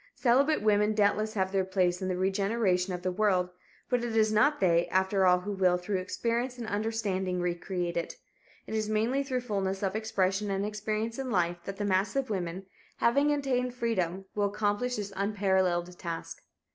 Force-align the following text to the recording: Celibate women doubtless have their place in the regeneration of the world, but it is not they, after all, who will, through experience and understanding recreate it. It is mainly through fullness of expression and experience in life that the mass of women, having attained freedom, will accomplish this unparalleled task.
Celibate 0.15 0.63
women 0.63 0.95
doubtless 0.95 1.35
have 1.35 1.51
their 1.51 1.63
place 1.63 2.01
in 2.01 2.07
the 2.07 2.17
regeneration 2.17 2.91
of 2.91 3.03
the 3.03 3.11
world, 3.11 3.51
but 3.87 4.03
it 4.03 4.15
is 4.17 4.33
not 4.33 4.59
they, 4.59 4.87
after 4.87 5.27
all, 5.27 5.41
who 5.41 5.51
will, 5.51 5.77
through 5.77 5.99
experience 5.99 6.57
and 6.57 6.65
understanding 6.65 7.39
recreate 7.39 7.95
it. 7.95 8.15
It 8.65 8.73
is 8.73 8.89
mainly 8.89 9.21
through 9.21 9.41
fullness 9.41 9.83
of 9.83 9.95
expression 9.95 10.49
and 10.49 10.65
experience 10.65 11.19
in 11.19 11.29
life 11.29 11.57
that 11.65 11.77
the 11.77 11.85
mass 11.85 12.15
of 12.15 12.31
women, 12.31 12.65
having 12.97 13.31
attained 13.31 13.75
freedom, 13.75 14.25
will 14.33 14.45
accomplish 14.45 14.95
this 14.95 15.13
unparalleled 15.15 15.95
task. 15.99 16.41